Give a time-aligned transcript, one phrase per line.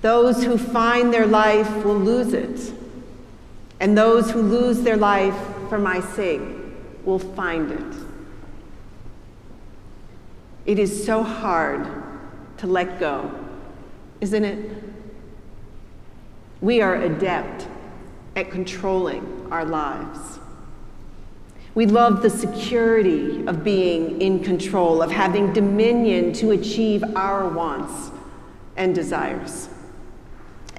[0.00, 2.72] Those who find their life will lose it,
[3.80, 5.36] and those who lose their life
[5.68, 6.40] for my sake
[7.04, 7.96] will find it.
[10.64, 11.86] It is so hard
[12.58, 13.30] to let go,
[14.20, 14.84] isn't it?
[16.60, 17.66] We are adept
[18.36, 20.38] at controlling our lives.
[21.74, 28.10] We love the security of being in control, of having dominion to achieve our wants
[28.76, 29.68] and desires.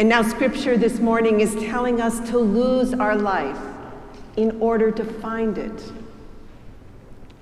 [0.00, 3.58] And now, scripture this morning is telling us to lose our life
[4.38, 5.92] in order to find it.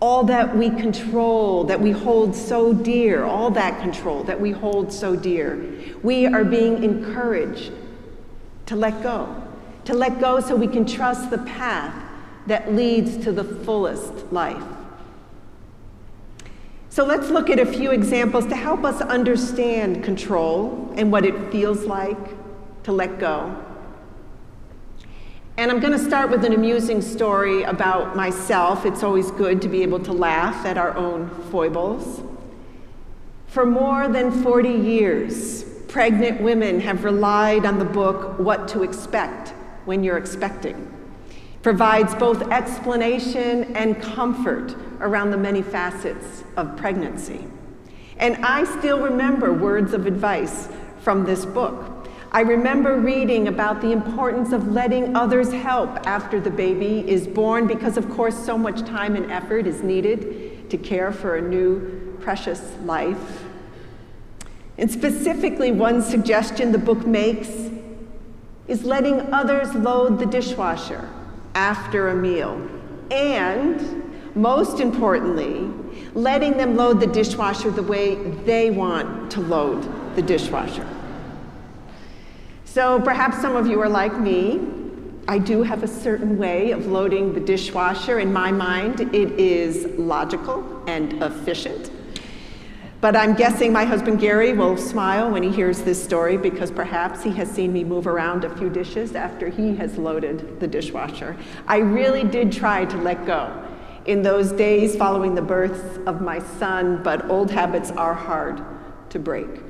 [0.00, 4.92] All that we control, that we hold so dear, all that control that we hold
[4.92, 5.72] so dear,
[6.02, 7.70] we are being encouraged
[8.66, 9.40] to let go.
[9.84, 11.94] To let go so we can trust the path
[12.48, 14.64] that leads to the fullest life.
[16.90, 21.52] So let's look at a few examples to help us understand control and what it
[21.52, 22.18] feels like
[22.88, 23.54] to let go.
[25.58, 28.86] And I'm going to start with an amusing story about myself.
[28.86, 32.22] It's always good to be able to laugh at our own foibles.
[33.46, 39.50] For more than 40 years, pregnant women have relied on the book What to Expect
[39.84, 40.90] When You're Expecting.
[41.62, 47.44] Provides both explanation and comfort around the many facets of pregnancy.
[48.16, 50.70] And I still remember words of advice
[51.02, 51.97] from this book.
[52.30, 57.66] I remember reading about the importance of letting others help after the baby is born
[57.66, 62.16] because, of course, so much time and effort is needed to care for a new,
[62.20, 63.44] precious life.
[64.76, 67.48] And specifically, one suggestion the book makes
[68.66, 71.08] is letting others load the dishwasher
[71.54, 72.60] after a meal.
[73.10, 75.72] And most importantly,
[76.12, 80.86] letting them load the dishwasher the way they want to load the dishwasher.
[82.78, 84.60] So perhaps some of you are like me.
[85.26, 88.20] I do have a certain way of loading the dishwasher.
[88.20, 91.90] In my mind, it is logical and efficient.
[93.00, 97.24] But I'm guessing my husband Gary will smile when he hears this story because perhaps
[97.24, 101.36] he has seen me move around a few dishes after he has loaded the dishwasher.
[101.66, 103.60] I really did try to let go
[104.06, 108.62] in those days following the birth of my son, but old habits are hard
[109.10, 109.67] to break.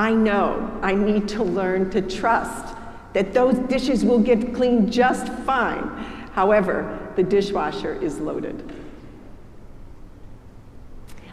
[0.00, 2.74] I know I need to learn to trust
[3.12, 5.86] that those dishes will get cleaned just fine.
[6.32, 8.74] However, the dishwasher is loaded.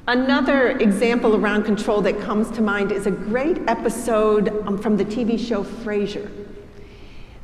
[0.05, 5.05] Another example around control that comes to mind is a great episode um, from the
[5.05, 6.29] TV show Frasier.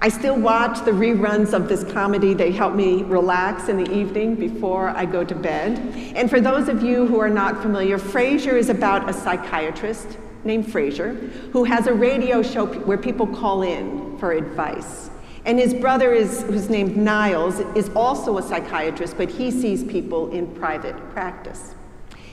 [0.02, 2.34] I still watch the reruns of this comedy.
[2.34, 5.80] They help me relax in the evening before I go to bed.
[6.18, 10.66] And for those of you who are not familiar, Frasier is about a psychiatrist named
[10.66, 15.10] Frasier, who has a radio show where people call in for advice.
[15.46, 20.32] And his brother, is, who's named Niles, is also a psychiatrist, but he sees people
[20.32, 21.76] in private practice.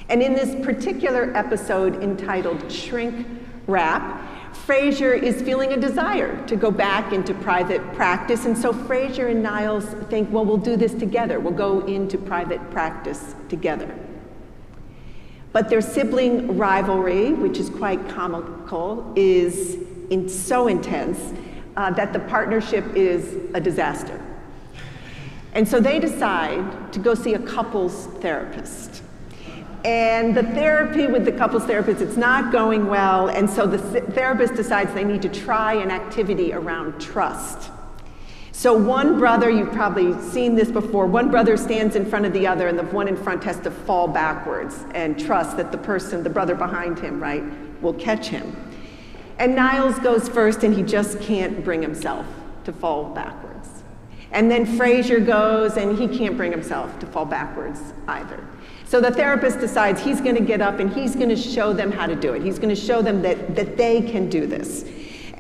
[0.09, 3.27] And in this particular episode entitled Shrink
[3.67, 4.27] Rap,
[4.67, 8.45] Frasier is feeling a desire to go back into private practice.
[8.45, 11.41] And so Frasier and Niles think, well, we'll do this together.
[11.41, 13.93] We'll go into private practice together.
[15.53, 19.77] But their sibling rivalry, which is quite comical, is
[20.11, 21.33] in so intense
[21.77, 24.21] uh, that the partnership is a disaster.
[25.53, 29.03] And so they decide to go see a couples therapist.
[29.85, 34.55] And the therapy with the couples therapist, it's not going well, and so the therapist
[34.55, 37.71] decides they need to try an activity around trust.
[38.61, 42.47] So one brother, you've probably seen this before, one brother stands in front of the
[42.47, 46.23] other and the one in front has to fall backwards and trust that the person,
[46.23, 47.43] the brother behind him, right,
[47.81, 48.55] will catch him.
[49.39, 52.27] And Niles goes first and he just can't bring himself
[52.65, 53.83] to fall backwards.
[54.31, 58.47] And then Frasier goes and he can't bring himself to fall backwards either.
[58.85, 61.91] So the therapist decides he's going to get up and he's going to show them
[61.91, 62.43] how to do it.
[62.43, 64.85] He's going to show them that, that they can do this.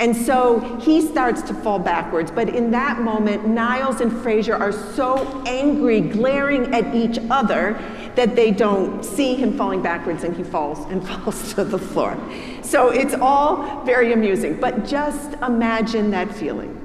[0.00, 2.30] And so he starts to fall backwards.
[2.30, 7.78] But in that moment, Niles and Frasier are so angry, glaring at each other,
[8.16, 12.19] that they don't see him falling backwards and he falls and falls to the floor.
[12.63, 14.59] So it's all very amusing.
[14.59, 16.77] But just imagine that feeling.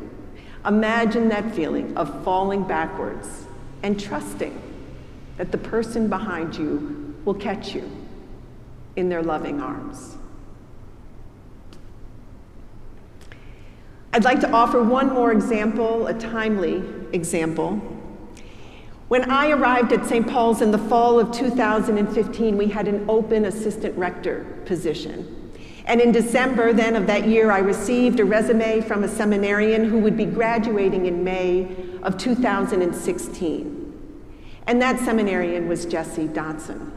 [0.65, 3.45] Imagine that feeling of falling backwards
[3.81, 4.61] and trusting
[5.37, 7.89] that the person behind you will catch you
[8.97, 10.17] in their loving arms.
[14.15, 16.81] I'd like to offer one more example, a timely
[17.11, 17.81] example.
[19.09, 20.25] When I arrived at St.
[20.25, 25.51] Paul's in the fall of 2015, we had an open assistant rector position.
[25.83, 29.99] And in December then of that year, I received a resume from a seminarian who
[29.99, 31.67] would be graduating in May
[32.01, 34.21] of 2016.
[34.65, 36.89] And that seminarian was Jessie Dotson.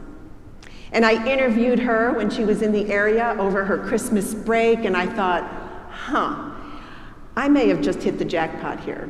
[0.93, 4.95] And I interviewed her when she was in the area over her Christmas break, and
[4.95, 5.43] I thought,
[5.89, 6.48] huh,
[7.39, 9.09] I may have just hit the jackpot here.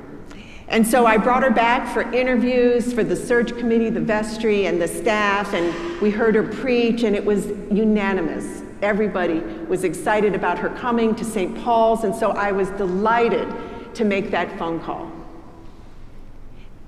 [0.67, 4.79] And so I brought her back for interviews for the search committee, the vestry, and
[4.79, 8.61] the staff, and we heard her preach, and it was unanimous.
[8.83, 11.57] Everybody was excited about her coming to St.
[11.63, 13.51] Paul's, and so I was delighted
[13.95, 15.11] to make that phone call.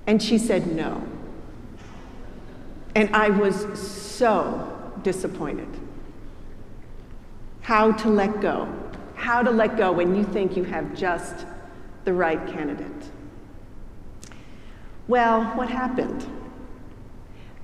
[0.05, 1.03] And she said no.
[2.93, 5.69] And I was so disappointed.
[7.61, 8.71] How to let go.
[9.21, 11.45] How to let go when you think you have just
[12.05, 13.11] the right candidate.
[15.07, 16.25] Well, what happened?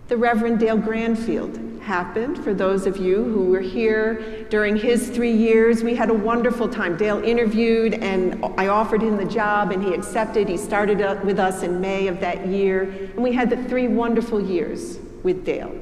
[0.07, 2.43] The Reverend Dale Granfield happened.
[2.43, 6.69] For those of you who were here during his three years, we had a wonderful
[6.69, 6.95] time.
[6.95, 10.47] Dale interviewed, and I offered him the job, and he accepted.
[10.47, 14.39] He started with us in May of that year, and we had the three wonderful
[14.39, 15.75] years with Dale.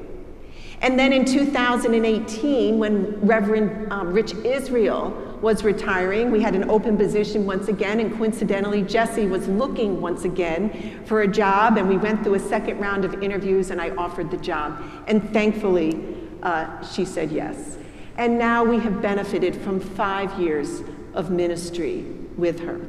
[0.80, 6.96] And then in 2018, when Reverend um, Rich Israel was retiring, we had an open
[6.96, 11.96] position once again, and coincidentally, Jesse was looking once again for a job, and we
[11.96, 14.82] went through a second round of interviews, and I offered the job.
[15.06, 16.02] And thankfully,
[16.42, 17.78] uh, she said yes.
[18.16, 20.82] And now we have benefited from five years
[21.14, 22.02] of ministry
[22.36, 22.80] with her.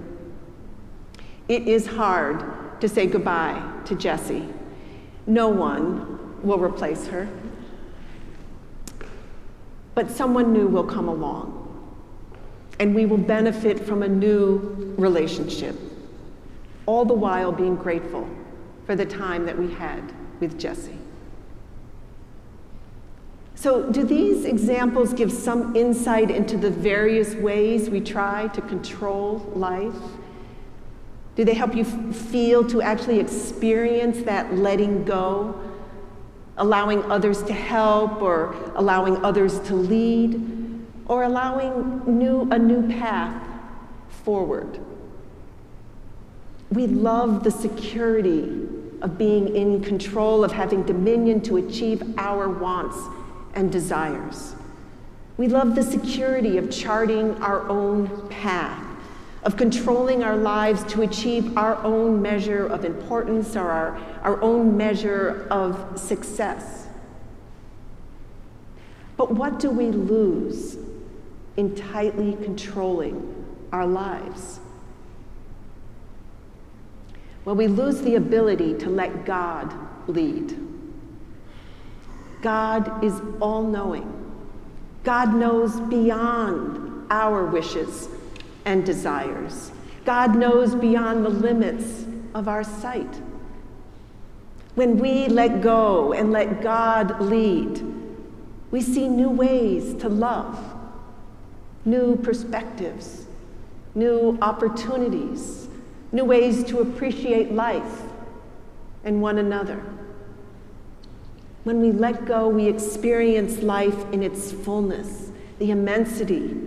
[1.47, 4.47] It is hard to say goodbye to Jessie.
[5.25, 7.27] No one will replace her
[9.97, 11.56] but someone new will come along.
[12.79, 15.75] And we will benefit from a new relationship,
[16.85, 18.29] all the while being grateful
[18.85, 20.97] for the time that we had with Jesse.
[23.55, 29.39] So, do these examples give some insight into the various ways we try to control
[29.55, 29.95] life?
[31.35, 35.59] Do they help you feel to actually experience that letting go
[36.57, 40.33] allowing others to help or allowing others to lead
[41.07, 43.41] or allowing new, a new path
[44.23, 44.79] forward.
[46.71, 48.67] We love the security
[49.01, 52.97] of being in control, of having dominion to achieve our wants
[53.53, 54.55] and desires.
[55.37, 58.83] We love the security of charting our own path
[59.47, 64.75] of controlling our lives to achieve our own measure of importance or our, our own
[64.75, 66.87] measure of success.
[69.15, 70.77] But what do we lose
[71.57, 74.59] in tightly controlling our lives?
[77.45, 79.73] Well, we lose the ability to let God
[80.07, 80.57] lead.
[82.41, 84.13] God is all knowing.
[85.03, 88.09] God knows beyond our wishes
[88.65, 89.71] and desires.
[90.05, 93.21] God knows beyond the limits of our sight.
[94.75, 97.81] When we let go and let God lead,
[98.69, 100.59] we see new ways to love,
[101.87, 103.25] new perspectives,
[103.95, 105.69] new opportunities,
[106.11, 108.01] new ways to appreciate life
[109.05, 109.81] and one another.
[111.63, 116.57] When we let go, we experience life in its fullness, the immensity,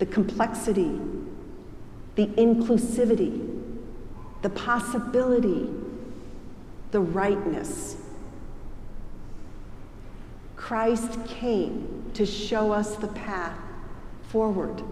[0.00, 1.00] the complexity,
[2.16, 3.48] the inclusivity,
[4.42, 5.70] the possibility,
[6.90, 7.96] the rightness.
[10.56, 13.56] Christ came to show us the path
[14.32, 14.82] forward.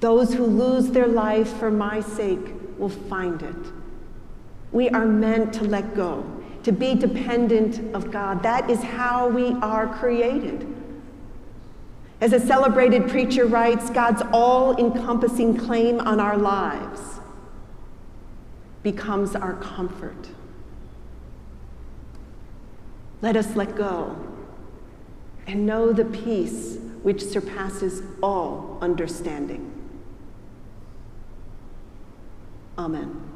[0.00, 3.72] Those who lose their life for my sake will find it.
[4.72, 6.24] We are meant to let go,
[6.64, 8.42] to be dependent of God.
[8.42, 10.66] That is how we are created.
[12.20, 17.00] As a celebrated preacher writes, God's all encompassing claim on our lives
[18.82, 20.28] becomes our comfort.
[23.20, 24.16] Let us let go
[25.46, 29.68] and know the peace which surpasses all understanding.
[32.78, 33.31] Amen.